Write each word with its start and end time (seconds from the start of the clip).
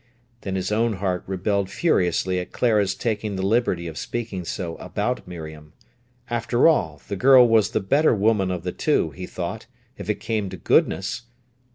Then 0.41 0.55
his 0.55 0.71
own 0.71 0.93
heart 0.93 1.23
rebelled 1.27 1.69
furiously 1.69 2.39
at 2.39 2.51
Clara's 2.51 2.95
taking 2.95 3.35
the 3.35 3.43
liberty 3.45 3.85
of 3.85 3.99
speaking 3.99 4.43
so 4.45 4.75
about 4.77 5.27
Miriam. 5.27 5.73
After 6.27 6.67
all, 6.67 6.99
the 7.07 7.15
girl 7.15 7.47
was 7.47 7.69
the 7.69 7.81
better 7.81 8.15
woman 8.15 8.49
of 8.49 8.63
the 8.63 8.71
two, 8.71 9.11
he 9.11 9.27
thought, 9.27 9.67
if 9.99 10.09
it 10.09 10.15
came 10.19 10.49
to 10.49 10.57
goodness. 10.57 11.25